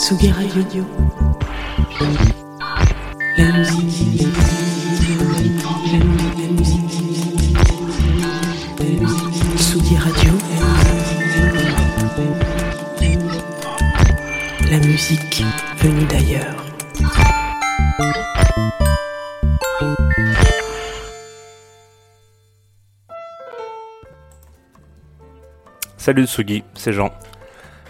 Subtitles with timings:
[0.00, 0.86] Tsugi Radio.
[3.36, 4.26] La musique.
[6.40, 6.96] La musique.
[9.58, 10.32] Tsugi Radio.
[14.70, 15.44] La musique
[15.76, 16.56] venue d'ailleurs.
[25.98, 27.10] Salut Tsugi, c'est Jean.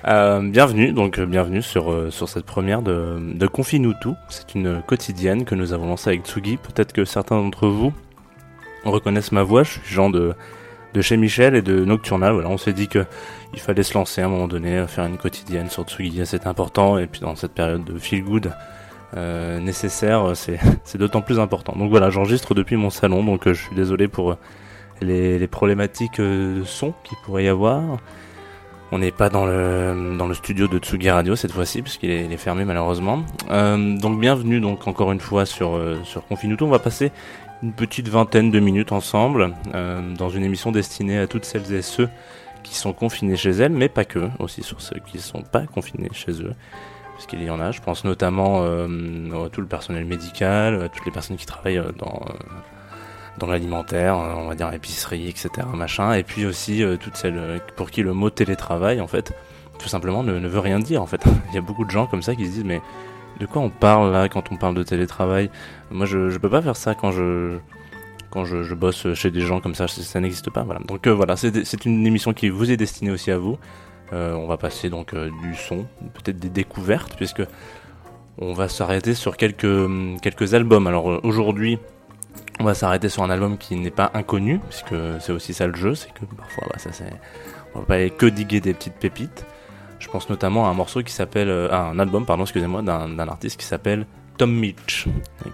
[0.09, 4.17] Euh, bienvenue, donc euh, bienvenue sur, euh, sur cette première de, de Confine-nous tout.
[4.31, 6.57] C'est une quotidienne que nous avons lancée avec Tsugi.
[6.57, 7.93] Peut-être que certains d'entre vous
[8.85, 9.63] reconnaissent ma voix.
[9.63, 10.33] Je suis Jean de,
[10.95, 12.33] de chez Michel et de Nocturnal.
[12.33, 13.05] Voilà, on s'est dit que
[13.53, 16.97] il fallait se lancer à un moment donné, faire une quotidienne sur Tsugi, c'est important.
[16.97, 18.53] Et puis dans cette période de feel good
[19.15, 20.33] nécessaire,
[20.85, 21.75] c'est d'autant plus important.
[21.77, 24.39] Donc voilà, j'enregistre depuis mon salon, donc je suis désolé pour
[25.03, 27.99] les, les problématiques de son qu'il pourrait y avoir.
[28.93, 32.25] On n'est pas dans le, dans le studio de Tsugi Radio cette fois-ci, puisqu'il est,
[32.25, 33.23] est fermé malheureusement.
[33.49, 36.67] Euh, donc bienvenue donc encore une fois sur, euh, sur Confinuto.
[36.67, 37.13] On va passer
[37.63, 41.83] une petite vingtaine de minutes ensemble euh, dans une émission destinée à toutes celles et
[41.83, 42.09] ceux
[42.65, 45.67] qui sont confinés chez elles, mais pas que, aussi sur ceux qui ne sont pas
[45.67, 46.55] confinés chez eux.
[47.15, 51.13] Puisqu'il y en a, je pense notamment à tout le personnel médical, à toutes les
[51.13, 52.25] personnes qui travaillent dans,
[53.41, 55.67] dans l'alimentaire, euh, on va dire épicerie, etc.
[55.75, 59.33] Machin, et puis aussi euh, toutes celles euh, pour qui le mot télétravail, en fait,
[59.79, 61.03] tout simplement ne, veut rien dire.
[61.03, 62.81] En fait, il y a beaucoup de gens comme ça qui se disent mais
[63.41, 65.51] de quoi on parle là quand on parle de télétravail?
[65.91, 67.59] Moi, je je peux pas faire ça quand je
[68.31, 70.65] quand je, bosse chez des gens comme ça, ça, n'existe pas.
[70.87, 73.59] Donc voilà, c'est une émission qui vous est destinée aussi à vous.
[74.13, 75.85] On va passer donc du son,
[76.15, 77.43] peut-être des découvertes, puisque
[78.39, 80.87] on va s'arrêter sur quelques quelques albums.
[80.87, 81.81] Alors aujourd'hui.
[82.61, 85.75] On va s'arrêter sur un album qui n'est pas inconnu, puisque c'est aussi ça le
[85.75, 87.11] jeu, c'est que parfois bah, ça c'est,
[87.75, 89.47] on va pas aller que diguer des petites pépites.
[89.99, 93.59] Je pense notamment à un morceau qui s'appelle, euh, un album pardon, excusez-moi, d'un artiste
[93.59, 94.07] qui s'appelle
[94.37, 95.07] Tom Mitch,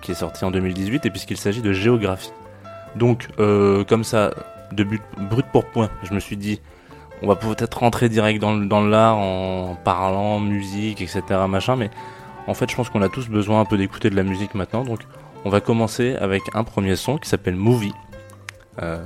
[0.02, 2.32] qui est sorti en 2018, et puisqu'il s'agit de géographie.
[2.96, 4.32] Donc euh, comme ça,
[4.72, 6.60] de but, brut pour point, je me suis dit,
[7.22, 11.22] on va peut-être rentrer direct dans, dans l'art en parlant musique, etc.
[11.48, 11.90] machin, mais
[12.48, 14.82] en fait je pense qu'on a tous besoin un peu d'écouter de la musique maintenant,
[14.84, 15.00] donc
[15.46, 17.92] on va commencer avec un premier son qui s'appelle Movie,
[18.82, 19.00] euh,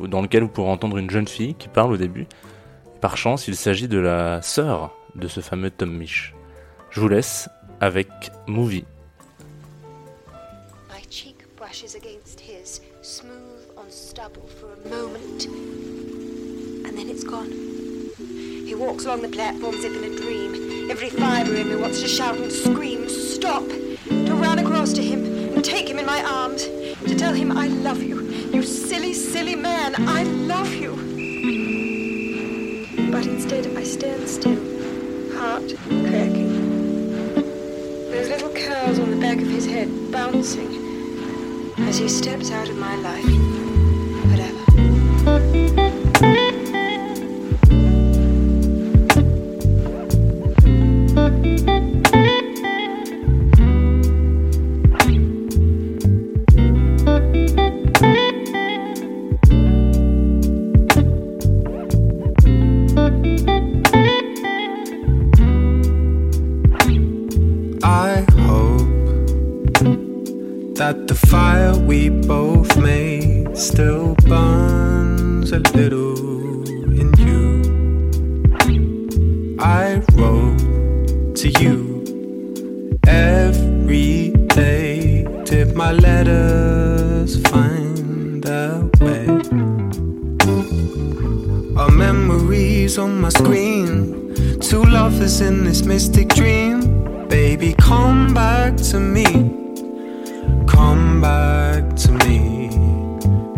[0.00, 2.26] dans lequel vous pourrez entendre une jeune fille qui parle au début.
[3.02, 6.34] Par chance, il s'agit de la sœur de ce fameux Tom Misch.
[6.88, 7.50] Je vous laisse
[7.82, 8.08] avec
[8.46, 8.86] Movie.
[10.88, 15.48] My cheek brushes against his, smooth on stubble for a moment,
[16.86, 17.50] and then it's gone.
[18.66, 20.90] He walks along the platform as if in a dream.
[20.90, 23.64] Every fibre in me wants to shout and scream, stop!
[24.08, 25.24] To run across to him
[25.54, 28.22] and take him in my arms, to tell him I love you.
[28.52, 30.92] You silly, silly man, I love you.
[33.10, 34.60] But instead, I stand still,
[35.36, 36.52] heart cracking.
[38.10, 42.76] Those little curls on the back of his head bouncing as he steps out of
[42.76, 43.24] my life
[44.30, 46.05] forever.
[85.86, 89.24] My letters find their way?
[91.76, 94.34] Our memories on my screen.
[94.60, 97.28] Two lovers in this mystic dream.
[97.28, 99.26] Baby, come back to me.
[100.66, 102.68] Come back to me.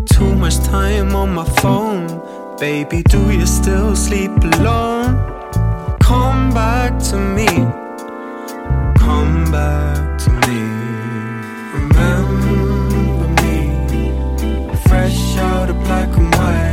[0.05, 2.09] Too much time on my phone.
[2.59, 5.17] Baby, do you still sleep alone?
[6.01, 7.49] Come back to me.
[8.99, 10.68] Come back to me.
[15.59, 16.68] Out of black and white.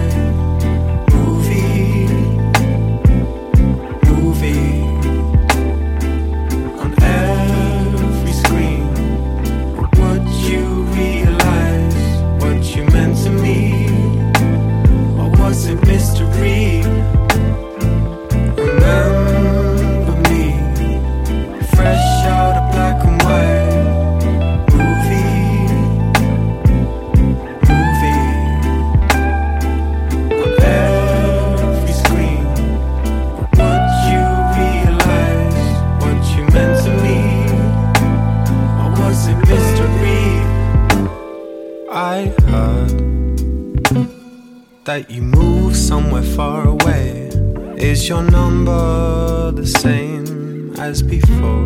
[50.85, 51.65] As before?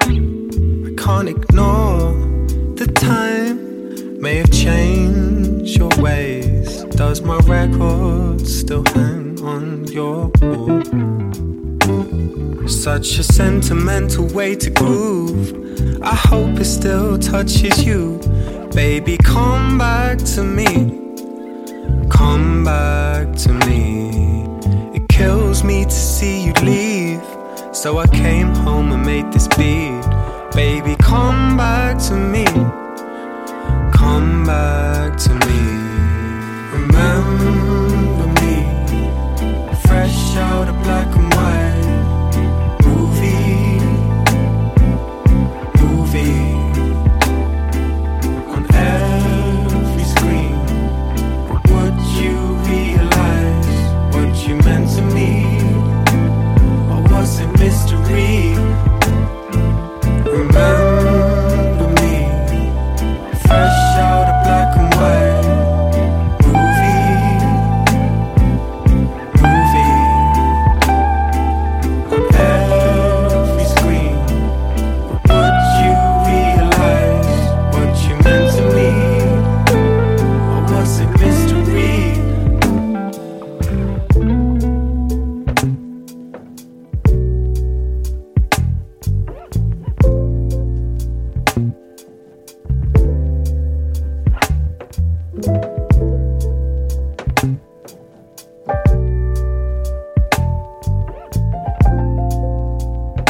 [0.00, 2.12] I can't ignore
[2.80, 6.84] the time may have changed your ways.
[7.02, 10.82] Does my record still hang on your wall?
[12.66, 15.44] Such a sentimental way to groove.
[16.02, 18.18] I hope it still touches you.
[18.72, 20.72] Baby, come back to me.
[22.08, 24.46] Come back to me.
[24.96, 27.35] It kills me to see you leave.
[27.76, 30.00] So I came home and made this beat.
[30.54, 32.46] Baby, come back to me.
[33.92, 35.60] Come back to me.
[36.72, 38.56] Remember me.
[39.86, 41.55] Fresh out of black and white.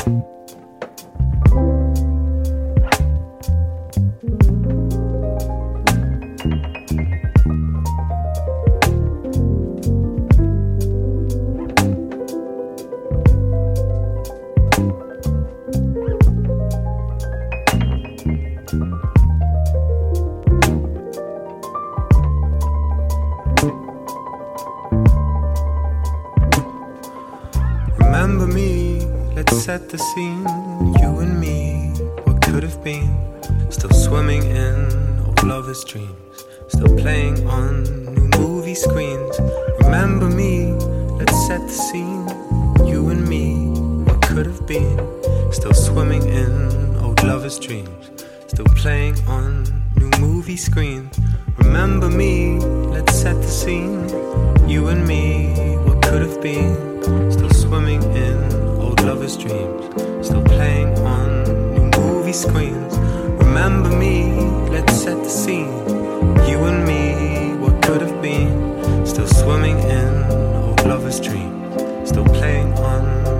[0.06, 0.35] you
[47.66, 48.10] dreams.
[48.46, 49.64] Still playing on
[49.96, 51.18] new movie screens.
[51.58, 54.08] Remember me, let's set the scene.
[54.68, 57.02] You and me, what could have been.
[57.32, 58.38] Still swimming in
[58.80, 59.84] old lovers' dreams.
[60.24, 61.28] Still playing on
[61.74, 62.96] new movie screens.
[63.44, 64.30] Remember me,
[64.70, 65.74] let's set the scene.
[66.48, 69.04] You and me, what could have been.
[69.04, 70.12] Still swimming in
[70.62, 72.10] old lovers' dreams.
[72.10, 73.35] Still playing on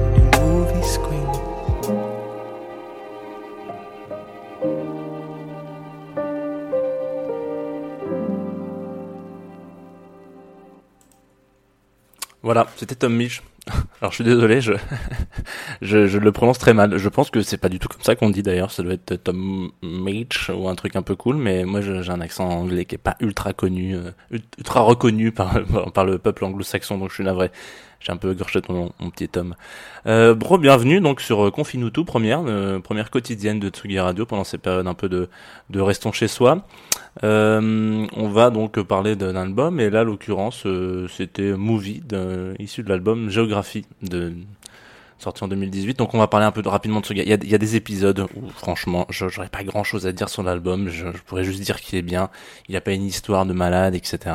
[12.56, 13.42] Voilà, c'était Tom Mitch.
[14.00, 14.72] Alors je suis désolé, je,
[15.83, 16.97] je, je le prononce très mal.
[16.97, 18.71] Je pense que c'est pas du tout comme ça qu'on dit d'ailleurs.
[18.71, 22.21] Ça doit être Tom Mitch ou un truc un peu cool, mais moi j'ai un
[22.21, 24.11] accent anglais qui est pas ultra connu, euh,
[24.59, 25.61] ultra reconnu par,
[25.92, 27.50] par le peuple anglo-saxon, donc je suis navré.
[28.00, 29.54] J'ai un peu gorché ton mon petit Tom.
[30.06, 34.26] Euh, bro, bienvenue donc sur euh, Confine-nous tout, première, euh, première quotidienne de Tsugi Radio
[34.26, 35.28] pendant ces périodes un peu de,
[35.71, 36.66] de restons chez soi.
[37.25, 42.02] Euh, on va donc parler d'un album, et là, l'occurrence, euh, c'était Movie,
[42.59, 44.35] issu de l'album Géographie de,
[45.18, 45.99] sorti en 2018.
[45.99, 47.23] Donc on va parler un peu de, rapidement de ce gars.
[47.25, 50.88] Il y a, des épisodes où franchement, j'aurais pas grand chose à dire sur l'album.
[50.88, 52.30] Je, pourrais juste dire qu'il est bien.
[52.68, 54.35] Il a pas une histoire de malade, etc.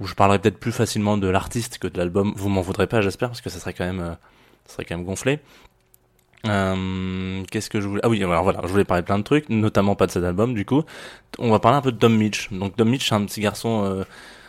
[0.00, 2.32] Où je parlerai peut-être plus facilement de l'artiste que de l'album.
[2.36, 4.14] Vous m'en voudrez pas, j'espère, parce que ça serait quand même, euh,
[4.66, 5.40] ça serait quand même gonflé.
[6.46, 9.48] Euh, Qu'est-ce que je voulais Ah oui, alors voilà, je voulais parler plein de trucs,
[9.48, 10.54] notamment pas de cet album.
[10.54, 10.82] Du coup,
[11.38, 12.52] on va parler un peu de Tom Mitch.
[12.52, 14.04] Donc Tom Mitch, c'est un petit garçon, euh,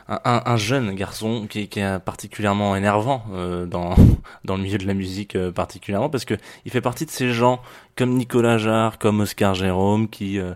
[0.09, 3.95] un, un- un jeune garçon qui, qui est particulièrement énervant euh, dans
[4.45, 6.35] dans le milieu de la musique euh, particulièrement parce que
[6.65, 7.61] il fait partie de ces gens
[7.95, 10.53] comme Nicolas Jarre, comme Oscar Jérôme qui euh,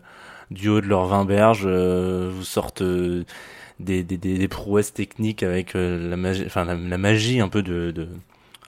[0.52, 3.24] du haut de leurs 20 berges euh, vous sortent euh,
[3.80, 7.64] des, des, des, des prouesses techniques avec euh, la magie, enfin la magie un peu
[7.64, 8.08] de de,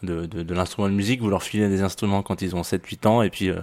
[0.04, 1.22] de, de, de l'instrument de musique.
[1.22, 3.62] Vous leur filez des instruments quand ils ont 7-8 ans et puis euh,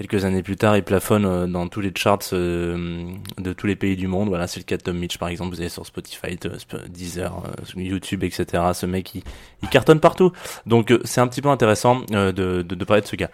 [0.00, 3.76] quelques années plus tard, ils plafonnent euh, dans tous les charts euh, de tous les
[3.76, 4.28] pays du monde.
[4.28, 5.54] Voilà, c'est le cas de Tom Mitch par exemple.
[5.54, 8.46] Vous avez sur Spotify, Sp- Deezer, euh, YouTube, etc.
[8.72, 9.22] Ce mec, il,
[9.62, 10.32] il cartonne partout.
[10.66, 12.30] Donc c'est un petit peu intéressant de,
[12.62, 13.30] de parler de ce gars.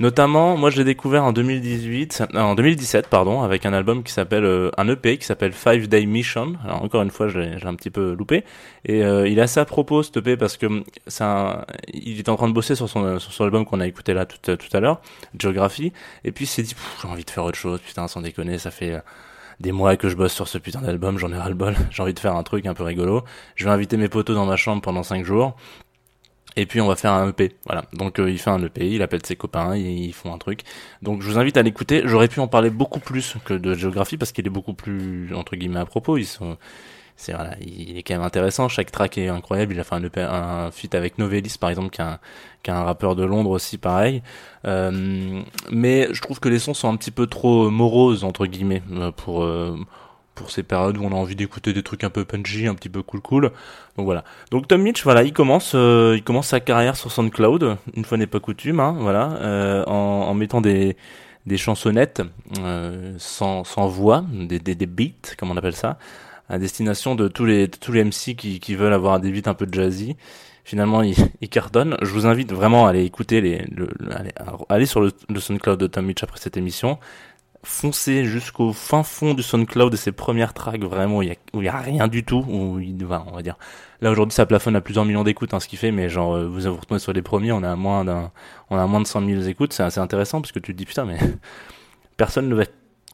[0.00, 4.12] Notamment, moi je l'ai découvert en 2018, euh, en 2017 pardon, avec un album qui
[4.12, 6.54] s'appelle euh, un EP qui s'appelle Five Day Mission.
[6.64, 8.44] Alors encore une fois, je l'ai un petit peu loupé.
[8.86, 12.30] Et euh, il est assez à propos cet EP parce que c'est un, il est
[12.30, 14.76] en train de bosser sur son sur son album qu'on a écouté là tout, tout
[14.76, 15.02] à l'heure,
[15.38, 15.92] Geography.
[16.24, 17.78] Et puis il s'est dit, j'ai envie de faire autre chose.
[17.80, 19.00] Putain, sans déconner, ça fait euh,
[19.60, 21.76] des mois que je bosse sur ce putain d'album, j'en ai ras le bol.
[21.90, 23.22] J'ai envie de faire un truc un peu rigolo.
[23.54, 25.56] Je vais inviter mes potos dans ma chambre pendant 5 jours.
[26.56, 27.84] Et puis on va faire un EP, voilà.
[27.92, 30.62] Donc euh, il fait un EP, il appelle ses copains, ils, font un truc.
[31.02, 32.02] Donc je vous invite à l'écouter.
[32.04, 35.56] J'aurais pu en parler beaucoup plus que de géographie parce qu'il est beaucoup plus entre
[35.56, 36.18] guillemets à propos.
[36.18, 38.68] Il est quand même intéressant.
[38.68, 39.74] Chaque track est incroyable.
[39.74, 42.18] Il a fait un EP, un feat avec Novelis par exemple, qui est un,
[42.62, 44.22] qui est un rappeur de Londres aussi, pareil.
[44.66, 48.82] Euh, mais je trouve que les sons sont un petit peu trop moroses entre guillemets
[48.92, 49.76] euh, pour euh,
[50.34, 52.88] pour ces périodes où on a envie d'écouter des trucs un peu punchy, un petit
[52.88, 53.44] peu cool cool.
[53.96, 54.24] Donc voilà.
[54.50, 58.16] Donc Tom Mitch, voilà, il commence, euh, il commence sa carrière sur SoundCloud, une fois
[58.18, 59.92] n'est pas coutume, hein, voilà, euh, en,
[60.28, 60.96] en mettant des
[61.46, 62.22] des chansonnettes
[62.60, 65.98] euh, sans sans voix, des, des des beats, comme on appelle ça,
[66.48, 69.54] à destination de tous les tous les MC qui qui veulent avoir des beats un
[69.54, 70.16] peu jazzy.
[70.64, 71.96] Finalement, il, il cartonne.
[72.02, 74.32] Je vous invite vraiment à aller écouter les, le, le- aller,
[74.68, 76.98] aller sur le, le SoundCloud de Tom Mitch après cette émission
[77.62, 81.74] foncez jusqu'au fin fond du SoundCloud de ses premières tracks vraiment où il y a,
[81.74, 83.56] a rien du tout où il va on va dire.
[84.00, 86.46] Là aujourd'hui ça plafonne à plusieurs millions d'écoutes hein, ce qui fait mais genre euh,
[86.46, 88.30] vous vous retrouvez sur les premiers on a moins d'un
[88.70, 90.86] on a moins de 100 000 écoutes c'est assez intéressant parce que tu te dis
[90.86, 91.18] putain mais
[92.16, 92.64] personne ne va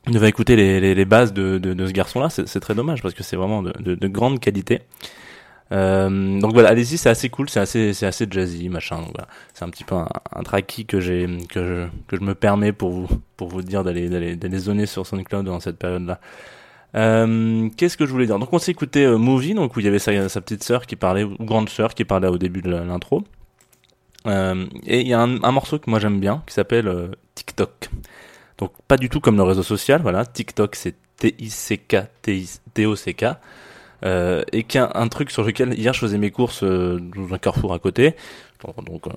[0.08, 2.76] ne va écouter les, les, les bases de, de, ce garçon là c'est c'est très
[2.76, 4.82] dommage parce que c'est vraiment de, de, de grande qualité
[5.72, 9.04] euh, donc voilà, allez-y, c'est assez cool, c'est assez, c'est assez jazzy, machin.
[9.54, 12.90] C'est un petit peu un, un que j'ai, que je, que je me permets pour
[12.90, 16.20] vous, pour vous dire d'aller, d'aller, d'aller zoner sur SoundCloud dans cette période-là.
[16.94, 18.38] Euh, qu'est-ce que je voulais dire?
[18.38, 20.96] Donc on s'est écouté euh, Movie, donc où il y avait sa, petite sœur qui
[20.96, 23.24] parlait, ou grande sœur qui parlait au début de l'intro.
[24.26, 27.90] Et il y a un, morceau que moi j'aime bien qui s'appelle TikTok.
[28.58, 30.24] Donc pas du tout comme le réseau social, voilà.
[30.24, 31.96] TikTok c'est T-I-C-K,
[32.74, 33.24] T-O-C-K.
[34.04, 37.32] Euh, et qui a un truc sur lequel hier je faisais mes courses euh, dans
[37.34, 38.14] un carrefour à côté.
[38.84, 39.10] Donc euh,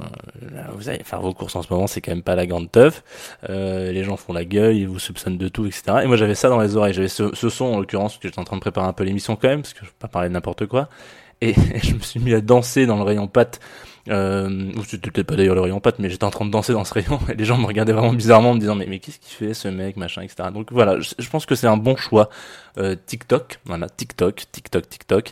[0.74, 3.04] vous allez faire vos courses en ce moment, c'est quand même pas la grande teuf.
[3.50, 5.84] Euh, les gens font la gueule, ils vous soupçonnent de tout, etc.
[6.04, 8.40] Et moi j'avais ça dans les oreilles, j'avais ce, ce son en l'occurrence, que j'étais
[8.40, 10.30] en train de préparer un peu l'émission quand même, parce que je peux pas parler
[10.30, 10.90] de n'importe quoi.
[11.42, 13.60] Et, je me suis mis à danser dans le rayon pâte.
[14.08, 16.84] Euh, c'était peut-être pas d'ailleurs le rayon pâte, mais j'étais en train de danser dans
[16.84, 19.20] ce rayon et les gens me regardaient vraiment bizarrement en me disant mais, mais qu'est-ce
[19.20, 20.50] qu'il fait ce mec, machin, etc.
[20.54, 22.30] Donc voilà, je, je pense que c'est un bon choix.
[22.78, 25.32] Euh, TikTok, voilà, TikTok, TikTok, TikTok,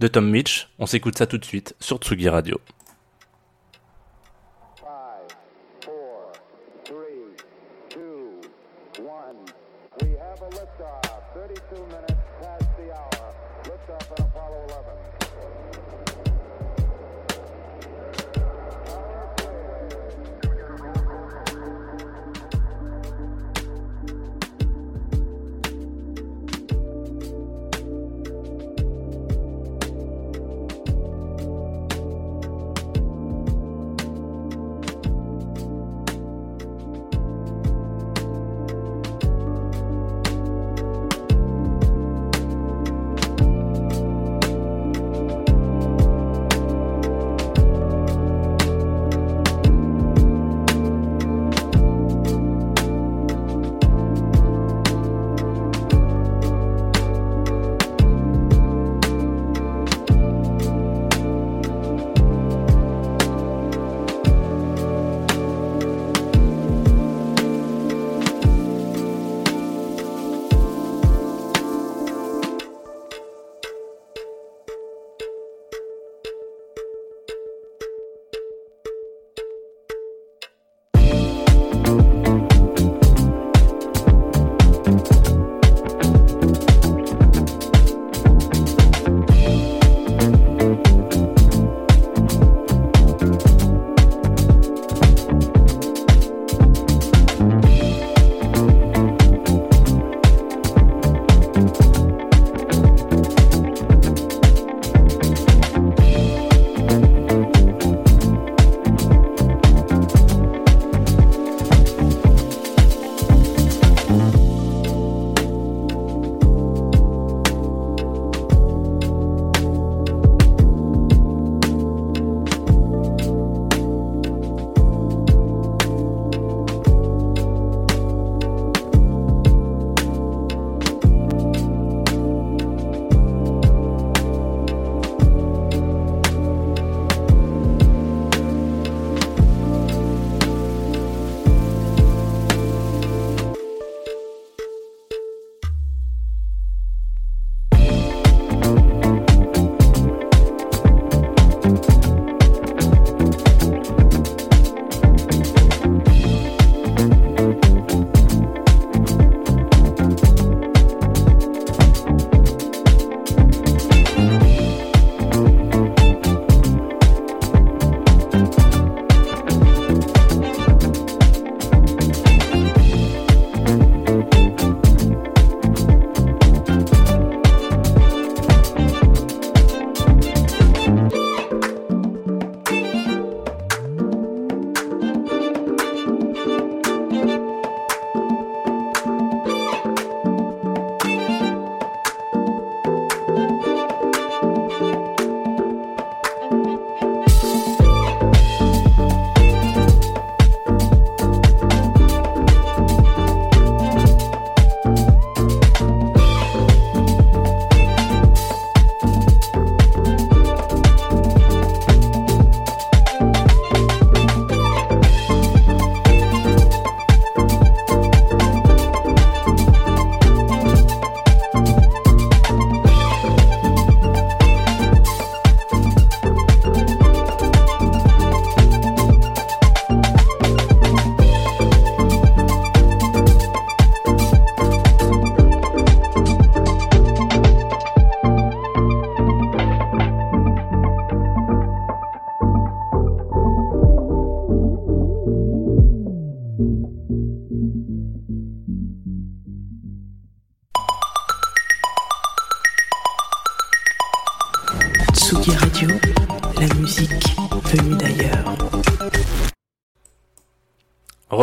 [0.00, 0.68] de Tom Mitch.
[0.78, 2.60] On s'écoute ça tout de suite sur Tsugi Radio.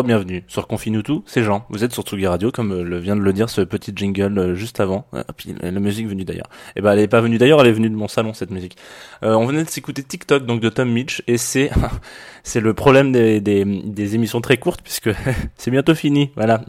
[0.06, 1.66] Re-bienvenue sur Confinutu, c'est Jean.
[1.70, 4.38] Vous êtes sur Tsugi Radio, comme euh, le vient de le dire ce petit jingle
[4.38, 5.08] euh, juste avant.
[5.14, 6.46] Ah, puis la musique venue d'ailleurs.
[6.76, 8.78] Et ben elle est pas venue d'ailleurs, elle est venue de mon salon cette musique.
[9.24, 11.72] Euh, on venait de s'écouter TikTok donc de Tom Mitch et c'est
[12.44, 15.10] c'est le problème des, des, des émissions très courtes puisque
[15.58, 16.30] c'est bientôt fini.
[16.36, 16.62] Voilà,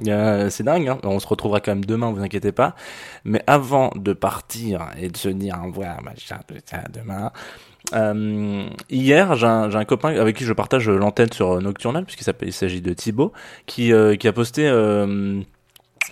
[0.49, 0.89] c'est dingue.
[0.89, 2.75] Hein on se retrouvera quand même demain, vous inquiétez pas.
[3.25, 6.55] Mais avant de partir et de se dire au revoir, machin, tout
[6.91, 7.33] demain.
[7.95, 12.93] Euh, hier, j'ai un, copain avec qui je partage l'antenne sur Nocturnal, puisqu'il s'agit de
[12.93, 13.33] Thibaut,
[13.67, 15.41] qui, euh, a posté euh,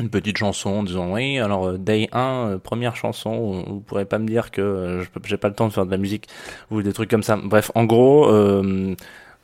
[0.00, 4.04] une petite chanson en disant oui, alors euh, Day 1, euh, première chanson, vous pourrez
[4.04, 6.28] pas me dire que euh, j'ai pas le temps de faire de la musique
[6.70, 7.36] ou des trucs comme ça.
[7.36, 8.94] Bref, en gros, euh,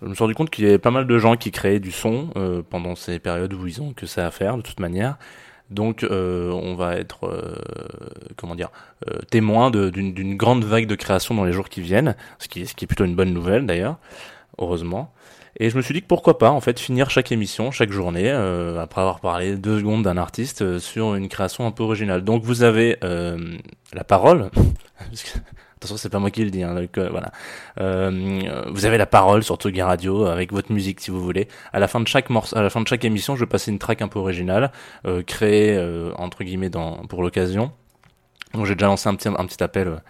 [0.02, 1.92] je me suis rendu compte qu'il y avait pas mal de gens qui créaient du
[1.92, 5.18] son euh, pendant ces périodes où ils ont que ça à faire de toute manière.
[5.70, 7.54] Donc euh, on va être euh,
[8.36, 8.70] comment dire
[9.08, 12.66] euh, témoin d'une grande vague de création dans les jours qui viennent, ce qui, est-
[12.66, 13.96] ce qui est plutôt une bonne nouvelle d'ailleurs,
[14.58, 15.12] heureusement.
[15.58, 18.30] Et je me suis dit que pourquoi pas en fait finir chaque émission, chaque journée,
[18.30, 22.22] euh, après avoir parlé deux secondes d'un artiste euh, sur une création un peu originale.
[22.22, 23.56] Donc vous avez euh,
[23.92, 24.50] la parole.
[25.80, 26.62] Parce que- Attention, c'est pas moi qui le dis.
[26.62, 27.32] Hein, donc, euh, voilà.
[27.80, 31.48] Euh, vous avez la parole sur Tsugi Radio avec votre musique si vous voulez.
[31.72, 33.70] À la fin de chaque morceau, à la fin de chaque émission, je vais passer
[33.70, 34.72] une track un peu originale,
[35.06, 37.72] euh, créée euh, entre guillemets dans pour l'occasion.
[38.54, 40.02] Donc j'ai déjà lancé un petit un petit appel.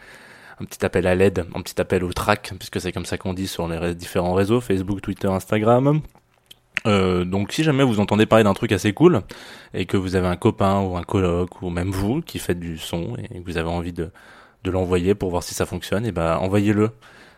[0.61, 3.33] un petit appel à l'aide, un petit appel au track, puisque c'est comme ça qu'on
[3.33, 6.01] dit sur les différents réseaux, Facebook, Twitter, Instagram.
[6.87, 9.23] Euh, donc si jamais vous entendez parler d'un truc assez cool,
[9.73, 12.77] et que vous avez un copain ou un coloc, ou même vous, qui faites du
[12.77, 14.11] son, et que vous avez envie de,
[14.64, 16.90] de l'envoyer pour voir si ça fonctionne, et ben envoyez-le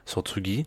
[0.06, 0.66] sur Tsugi.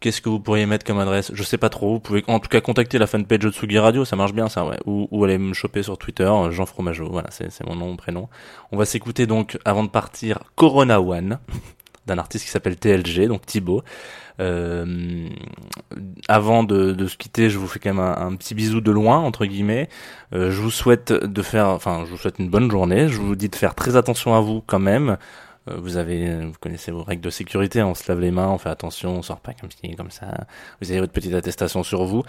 [0.00, 1.30] Qu'est-ce que vous pourriez mettre comme adresse?
[1.32, 1.94] Je sais pas trop.
[1.94, 4.66] Vous pouvez en tout cas contacter la fanpage de Tsugi Radio, ça marche bien ça,
[4.66, 4.76] ouais.
[4.84, 7.86] Ou, ou aller me choper sur Twitter, euh, Jean Fromageau, voilà, c'est c'est mon nom,
[7.86, 8.28] mon prénom.
[8.72, 11.38] On va s'écouter donc, avant de partir, Corona One,
[12.06, 13.82] d'un artiste qui s'appelle TLG, donc Thibaut.
[14.38, 15.28] Euh,
[16.28, 18.90] avant de, de se quitter, je vous fais quand même un, un petit bisou de
[18.90, 19.88] loin, entre guillemets.
[20.34, 23.08] Euh, je vous souhaite de faire, enfin, je vous souhaite une bonne journée.
[23.08, 25.16] Je vous dis de faire très attention à vous quand même.
[25.68, 27.82] Euh, vous avez, vous connaissez vos règles de sécurité.
[27.82, 30.46] On se lave les mains, on fait attention, on sort pas comme ci, comme ça.
[30.80, 32.22] Vous avez votre petite attestation sur vous.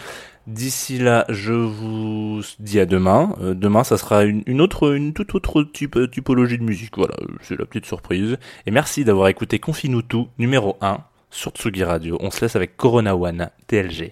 [0.47, 3.35] D'ici là, je vous dis à demain.
[3.41, 6.97] Euh, demain, ça sera une, autre, une toute autre typologie de musique.
[6.97, 8.37] Voilà, c'est la petite surprise.
[8.65, 12.17] Et merci d'avoir écouté Confine-nous tout, numéro 1 sur Tsugi Radio.
[12.21, 14.11] On se laisse avec Corona One, TLG.